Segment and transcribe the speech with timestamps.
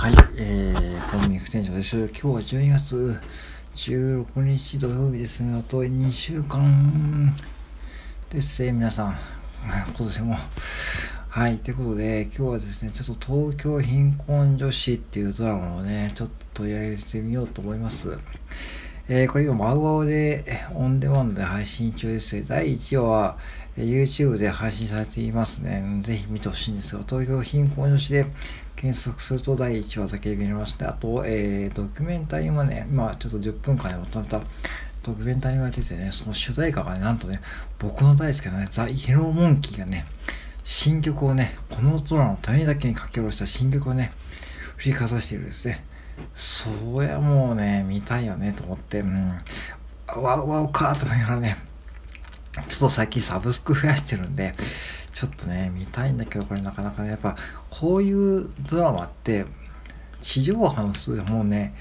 [0.00, 2.08] はい、えー、コンビニ副店長です。
[2.08, 3.20] 今日は12月
[3.74, 5.58] 16日土曜日ですね。
[5.58, 7.36] あと2週間
[8.30, 9.18] ですね、皆さん。
[9.62, 10.38] 今年も。
[11.28, 18.18] はい、ということで、今日はですね、ちょっと東京貧困女子っていうドラマをね、ちょっと取り上げてみようと思います。
[19.12, 22.44] えー、これ今、マウワウでオンデマンドで配信中です。
[22.44, 23.38] 第1話は、
[23.76, 25.82] え YouTube で配信されていますね。
[26.04, 28.26] ぜひ見てほしいんですが、東京貧困女子で
[28.76, 30.86] 検索すると第1話だけ見れますね。
[30.86, 34.22] あと、えー、ドキュメンタリーもね、まあちょっと10分間でまた
[35.02, 37.40] ドキュメンタリーが出てね、その主題歌がね、なんとね、
[37.80, 40.06] 僕の大好きなね、ザ・イエローモンキーがね、
[40.62, 44.12] 新曲をね、このドラのためだけに書き下ろした新曲をね、
[44.76, 45.89] 振りかざしているんですね。
[46.34, 46.70] そ
[47.00, 49.28] りゃもうね、見たいよねと思って、うん、
[50.22, 51.56] わうわうかと思いながらね、
[52.68, 54.54] ちょっと最近サブスク増やしてるんで、
[55.14, 57.36] ちょっとね、見たいんだけど、これなかなかね、やっぱ、
[57.68, 59.44] こういうドラマって、
[60.20, 61.74] 地上波の数でもうね、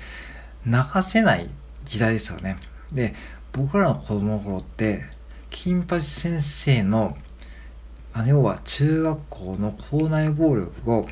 [0.65, 1.49] 流せない
[1.85, 2.57] 時代ですよね。
[2.91, 3.13] で、
[3.53, 5.03] 僕らの子供の頃って、
[5.49, 7.17] 金八先生の、
[8.13, 11.07] あの要は中学校の校内暴力を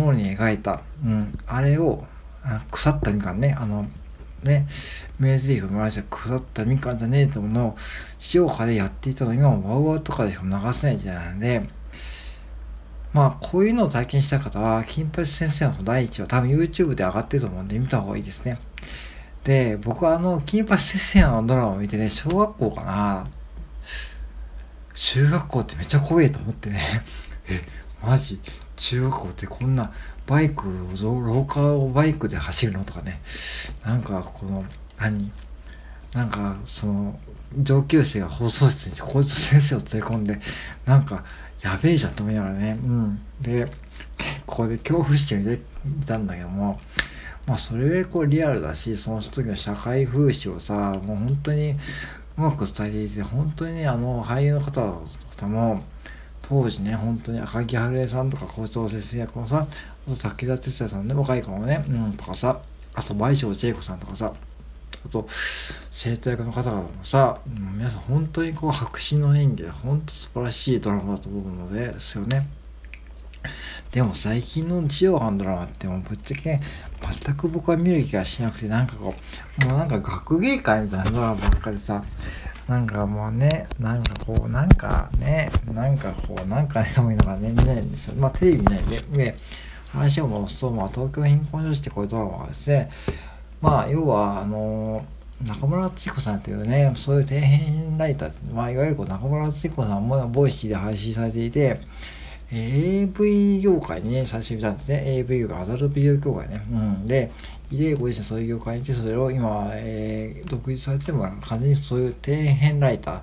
[0.00, 2.04] もろに描いた、うん、あれを、
[2.70, 3.86] 腐ったみかんね、あの、
[4.42, 4.66] ね、
[5.18, 7.76] 名台詞を回して腐ったみかんじゃねえとものを
[8.18, 11.68] 地上波でやっていたの今もワウワウとかでしか流せない時代なんで、
[13.12, 18.58] まあ、こういうのを体験した方は、金八先生の第一話、多分 YouTube で上がってると思うんで見た方がいいですね。
[19.44, 23.26] で、僕はあの、金八先生のドラマを見てね、小学校かな、
[24.94, 27.02] 中学校ってめっちゃ怖いと思ってね、
[27.48, 27.62] え、
[28.02, 28.40] マジ？
[28.80, 29.92] 中学校ってこんな
[30.26, 33.20] バイクを廊下をバイクで走るのとかね。
[33.84, 34.64] なんかこの
[34.98, 35.30] 何？
[36.14, 37.18] なんかその
[37.62, 40.40] 上級生が放送室に校長先生を連れ込んで
[40.86, 41.24] なんか
[41.62, 42.78] やべえじゃんと思いながらね。
[42.82, 43.20] うん。
[43.40, 43.66] で
[44.46, 45.60] ここで恐怖心を入れ
[46.06, 46.80] たんだけども
[47.46, 51.76] まあそれでこうリアルだしその時の社会風刺をさもう本当にう
[52.36, 55.84] まく伝えていて本当にあの俳優の方々も
[56.50, 59.68] 当時ね、本当に赤木春江さんとか校長先生役のさ、
[60.08, 62.60] あと武田鉄矢さんね、若い子もね、うん、とかさ、
[62.92, 64.34] あと、倍賞千恵子さんとかさ、
[65.06, 65.28] あと、
[65.92, 72.48] 生徒役の方々もさ、うん、皆さん本当にこう、白紙の演技で、本当素晴らしいドラマだと思うのですよね。
[73.92, 76.60] でも最近のジオハンドラマってもうぶっちゃけ
[77.24, 79.14] 全く僕は見る気がしなくてなんかこ
[79.62, 82.04] うもうなんか学芸会みたいなドラマばっかりさ
[82.70, 88.14] なんかもうね、なんかこう、なんかね、なんかこう、なんかね、と思いながらね、見ないんですよ。
[88.16, 89.00] まあ、テレビ見ないで。
[89.00, 89.36] で、
[89.92, 92.88] 話を戻すと、まあ、東京貧困女子ってこういうドラマがですね、
[93.60, 95.04] まあ、要は、あの
[95.44, 101.80] 中村淳彦さんというね、そういう底辺ライター、まあ、いわゆるこう中村淳彦さんも Voicy で配信されていて、
[102.52, 105.02] AV 業界にね、最初にいたんですね。
[105.06, 106.64] AV 業界、アダルトビデオ業界ね。
[106.70, 107.06] うん。
[107.08, 107.32] で、
[107.70, 113.22] で、ご自身そういう業界にいて、それを今、えー、独立されても、完全にそういう底辺ライター、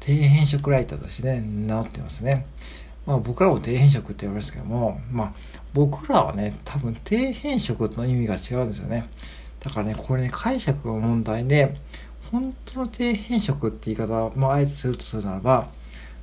[0.00, 2.46] 底辺職ライターとしてね、名乗ってますね。
[3.06, 5.32] まあ僕らも底辺職って言われますけども、まあ
[5.72, 9.08] 僕らはね、多分底辺職の意味が違うんですよね。
[9.60, 11.74] だからね、これね、解釈の問題で、
[12.30, 15.68] 本当の底辺職って言い方を、まあ、あえてするとするならば、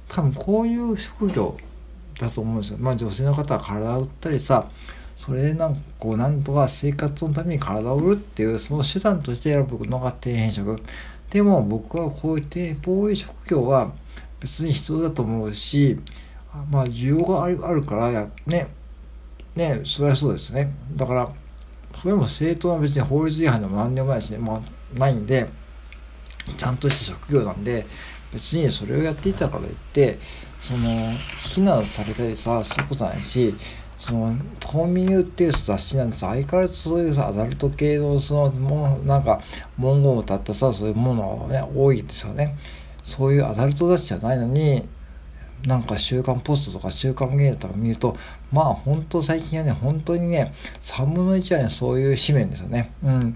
[0.08, 1.58] 多分こういう職業
[2.20, 2.78] だと思うんですよ。
[2.80, 4.70] まあ女性の方は体を打ったりさ、
[5.16, 10.82] それなんかこうなんとか生活のために体を売るっていうその手段として選ぶのが底辺職。
[11.30, 13.92] でも僕はこういうこうい職業は
[14.40, 16.00] 別に必要だと思うし、
[16.70, 18.68] まあ需要があるからや、ね、
[19.56, 20.74] ね、それはそうですね。
[20.96, 21.30] だから、
[22.02, 25.48] それも正当な別に法律違反でも何でもないしね、まあないんで、
[26.58, 27.86] ちゃんとした職業なんで、
[28.34, 30.20] 別にそれをやっていたから言って、
[30.60, 33.56] その、非難されたりさ、そういうことないし、
[33.98, 34.36] その、
[34.66, 39.42] コンビニ売っていう雑誌なんです相変わらずそういうさ、アダルト系の、その、もう、なんか、
[39.78, 42.56] 文言を歌ったさ、そういうものはね、多いですよね。
[43.04, 44.88] そういうアダルト雑誌じゃないのに、
[45.66, 48.16] なんか週刊ポストとか週刊芸能とか見ると、
[48.52, 52.92] まあ本当最近はね、本当にね、3分の1はね、そういう紙面ですよね。
[53.04, 53.36] うん。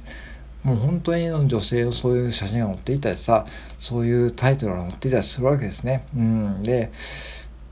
[0.64, 3.46] もう本当に女性のそういう写真が載っていたりさ、
[3.78, 6.06] そういうタイトルが載っていたりするわけですね。
[6.16, 6.62] うん。
[6.64, 6.92] で、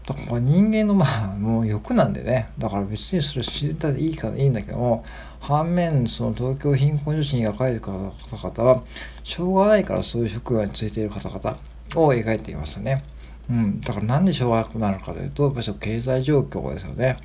[0.08, 5.04] だから人間のまあもう欲なんでねだから別にそれ知りたいいいからいいんだけども
[5.42, 8.84] 反面その東京貧困女子に描かれる方々は
[9.22, 11.60] しょうがないからそういう職業についている方々
[11.96, 13.04] を描いていますね。
[13.50, 17.18] うん、だからなんでしょうがなくなるかというとやっぱり経済状況ですよね。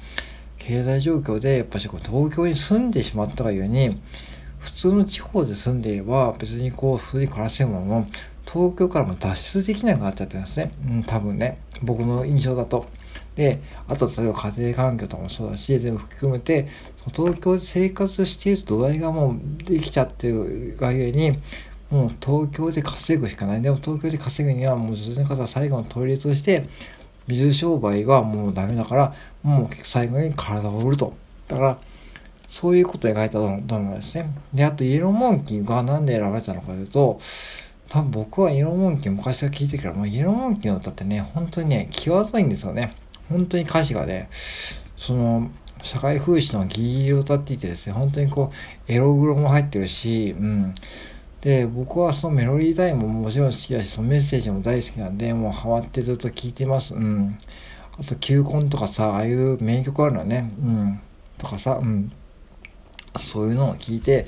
[0.58, 4.00] 経済状況でやっぱり東京に住んでしまったがゆえに
[4.58, 8.06] 普通の地方で住んでいれば別にこう普通に暮らせるものの
[8.52, 10.72] 東京からも脱出できなくなっちゃってるんですね。
[10.86, 11.58] うん、多分ね。
[11.82, 12.86] 僕の印象だと。
[13.34, 16.68] で、あと例えば家庭環境とかもそうだし、全部含めて、
[17.14, 21.38] 東京で生活していると度合いがもうできちゃってるがゆえに、
[21.90, 23.62] もう東京で稼ぐしかない。
[23.62, 26.68] でも東京で稼ぐにはもう女性の方は最後の取り入れとして、
[27.26, 31.14] 水商売はもうダメだから、もう最後に体を売ると。
[31.48, 31.78] だから、
[32.48, 34.30] そういうことを描いたドラマですね。
[34.52, 37.18] で、あと、イエローモンキーが何で選ばれたのかというと、
[37.92, 42.94] 多分僕はイエローモンキー昔から聞いてるから、もうイエローモンキーの歌ってね、本当にね、際どいんですよね。
[43.28, 44.30] 本当に歌詞がね、
[44.96, 45.50] その、
[45.82, 48.50] 社会風刺のギリギリを歌っていてですね、本当にこ
[48.88, 50.72] う、エログロも入ってるし、うん。
[51.42, 56.94] で、僕はそのメロディータイムももちろん好きだし、そのメッセージも大好きなんで、もうハマってずっと聴いてます。
[56.94, 57.36] うん。
[57.98, 60.50] あと、球根とかさ、ああいう名曲あるのね。
[60.62, 61.00] うん。
[61.36, 62.10] とかさ、うん。
[63.18, 64.26] そういうのを聞いて、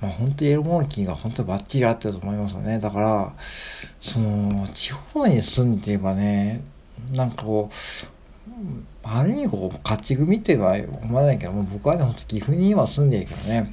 [0.00, 2.78] まあ本当にエロモンキーが本当にバッチリ合ってると思いますよね。
[2.78, 3.32] だから、
[4.00, 6.62] その、地方に住んでいればね、
[7.14, 7.74] なんかこう、
[9.02, 13.72] ある意味こう、勝ち組っては思わないけども、僕はね、ほんと岐阜に今住んでるけどね、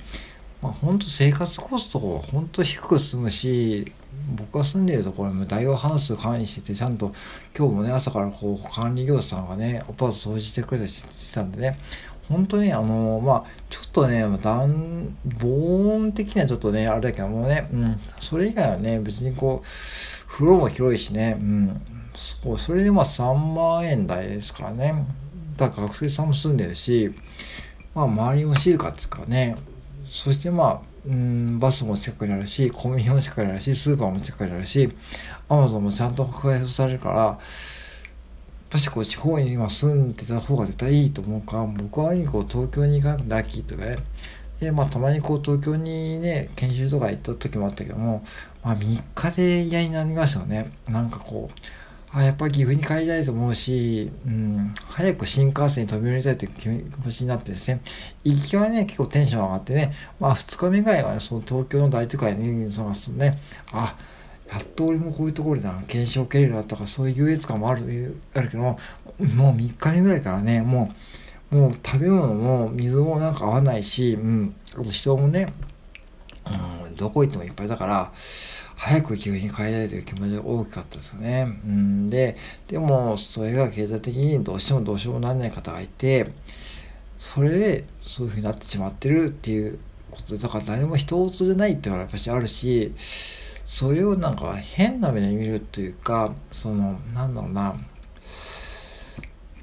[0.62, 3.92] まあ本当生活コストが本当低く済むし、
[4.36, 7.12] 僕が住んでるところも大王ハウス管理してて、ちゃんと
[7.58, 11.80] 今日もね、朝からこう管理業者さんがね、アパート掃除してくれたりしてたんでね、
[12.30, 21.82] 本当にあのまあちょっとね暖防音的にはちょっとねあれだけどもね、うん、それ以外はね別にこう風呂も広いしね、うん、
[22.14, 25.06] そうそれでまあ3万円台ですからね。
[25.58, 27.12] だから学生さんも住んでるし
[27.94, 29.58] まあ周りも静かですからね。
[30.10, 34.92] そしてまあうんバスも近くにあるしコンビニも近くにあるしスーパーも近くにあるし
[35.48, 37.40] アマゾンもちゃんと開発されるから
[38.70, 41.58] ぱしこう地方に今住んでた方が絶対いいと思うか。
[41.58, 43.98] ら僕はこう東京に行かなくてラッキーとかね。
[44.60, 48.24] でまあたまにこう東京にね研修とか行った時もあったけども
[48.64, 50.72] まあ3日で嫌になりましたよね。
[50.88, 51.60] なんかこう
[52.12, 57.82] あやっぱり岐阜に帰りたいと思うし、うん、早く新幹線に飛び乗りたいという気持ちになってですね、
[58.24, 63.40] 行きはね、結構テンション上がってね、まあ2日目ぐらいは、ね、その東京の大都会に探すとね、
[63.72, 63.96] あ、
[64.52, 68.78] やっと俺もこういうところで検証を受けるようになったかそういう優越感もあるあるけども
[69.20, 70.92] う3日目ぐらいからねも
[71.52, 75.52] うもう食べ物も水もなんか合わないし、うん、あと人もね、
[76.86, 78.12] うん、どこ行ってもいっぱいだから
[78.76, 81.60] 早く急に帰りたいという気持ちが大きかったですよね。
[81.66, 82.38] うん、で
[82.68, 86.32] でもそれが経済的にどうしてもどうしようもならない方がいて
[87.18, 89.80] それでそういうふうになってしまってるっていう
[90.12, 92.94] ことでだから誰も人事じゃないっていうのはやっぱしあるし
[93.70, 97.76] それをなんか変な目で見るというかそのなんだろうな。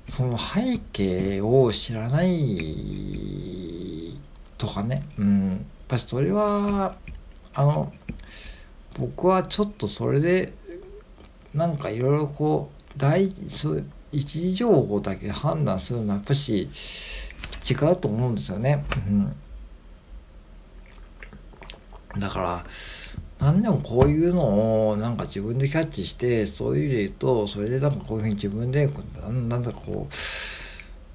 [0.08, 4.17] その背景を知らない
[4.56, 5.05] とかね。
[5.19, 5.50] うん。
[5.50, 5.58] やっ
[5.88, 6.94] ぱりそれは
[7.53, 7.93] あの
[8.97, 10.53] 僕はちょっとそれで
[11.53, 16.70] なんかいろいろこう大そう一時情報だけ判断するのはやっぱし
[17.69, 18.85] 違うと思うんですよね。
[22.14, 22.64] うん、だから
[23.38, 28.88] 何でもこういうのをなんか自分でキャッチしてそういう意味で言うとそれでなんかこういうふうに自分で
[29.48, 30.14] なんだこう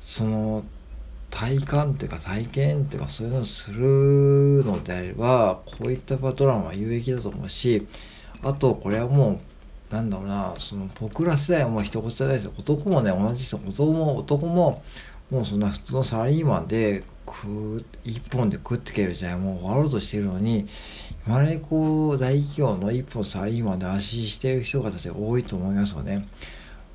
[0.01, 0.63] その
[1.31, 7.87] 体感っていうか体験っていうかそういうのをするのであればこういったパトランは有益だと思うし
[8.43, 9.39] あとこれはも
[9.91, 14.83] うなんだろうなその僕ら世代はもう一言じゃないですよ男もね同じですよ男も男も
[15.29, 20.67] もうそんな普通のサラリーマンで食う一本で食ってけるじゃもう終わろうとしてるのに
[21.27, 26.27] 今ねこう大企業の一本サラリーマンで安心してる人がたち多いと思いますよね。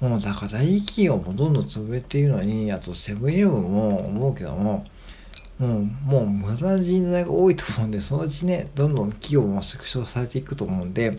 [0.01, 4.85] もうだから大企業もどんどん潰れているのにあとセブンイレブンも思うけども
[5.59, 11.19] もうもう無駄な人材が多いと思うんでそのうちねどんどん企業も縮小されていくと思うんで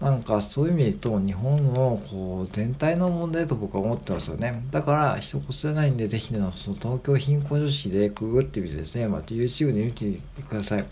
[0.00, 4.62] なんかそういう意味で言うと日本のこう全体の問題と僕は思ってますよね。
[4.70, 10.84] だから一言じゃないんでぜひねその東京貧困女子でくぐってみてですね、また YouTube で見てください。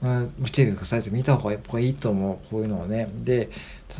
[0.00, 3.08] まあ、見てみてくださいって見た方がやっぱいいと思うこういうのをね。
[3.14, 3.48] で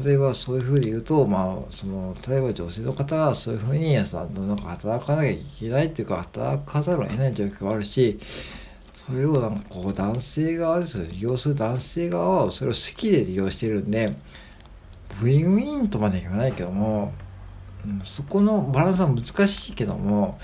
[0.05, 8.19] 例えばそういうふうに言うとまあその例えば女性の方はそういうふうにさなんか働かなきゃいけないっていうか働かざるを得ない状況があるし
[9.07, 14.17] それをなんかこう男性側ですよね利用する男性側はそれを好きで利用してるんで
[15.23, 17.13] ウィンウィンとまで言わないけども、
[17.85, 20.39] うん、そこのバランスは難しいけども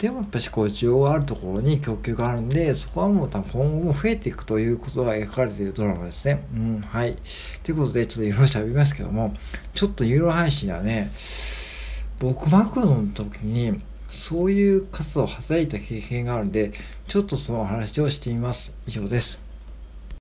[0.00, 6.44] でもやっぱしこう需要があるところに供給があるんでそこはもう多分今後も増えていくということが描かれているドラマですね。
[6.52, 7.14] うん、はい。
[7.62, 9.32] ということでちょっといろいろ喋りますけども
[9.74, 11.12] ちょっと有料配信はね
[12.18, 13.80] 僕マクドの時に
[14.12, 16.72] そういう活動を叩いた経験があるんで、
[17.08, 18.74] ちょっとその話をしてみます。
[18.86, 19.41] 以上です。